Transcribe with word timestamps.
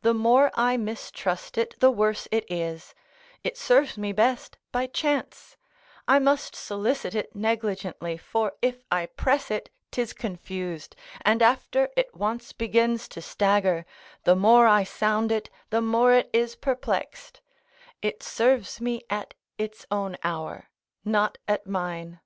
The 0.00 0.12
more 0.12 0.50
I 0.54 0.76
mistrust 0.76 1.56
it 1.56 1.78
the 1.78 1.92
worse 1.92 2.26
it 2.32 2.44
is; 2.50 2.96
it 3.44 3.56
serves 3.56 3.96
me 3.96 4.10
best 4.10 4.58
by 4.72 4.88
chance; 4.88 5.56
I 6.08 6.18
must 6.18 6.56
solicit 6.56 7.14
it 7.14 7.36
negligently; 7.36 8.16
for 8.18 8.54
if 8.60 8.82
I 8.90 9.06
press 9.06 9.52
it, 9.52 9.70
'tis 9.92 10.14
confused, 10.14 10.96
and 11.20 11.40
after 11.42 11.90
it 11.96 12.12
once 12.12 12.52
begins 12.52 13.06
to 13.10 13.22
stagger, 13.22 13.86
the 14.24 14.34
more 14.34 14.66
I 14.66 14.82
sound 14.82 15.30
it, 15.30 15.48
the 15.70 15.80
more 15.80 16.12
it 16.12 16.28
is 16.32 16.56
perplexed; 16.56 17.40
it 18.02 18.20
serves 18.20 18.80
me 18.80 19.02
at 19.08 19.32
its 19.58 19.86
own 19.92 20.16
hour, 20.24 20.70
not 21.04 21.38
at 21.46 21.68
mine. 21.68 22.18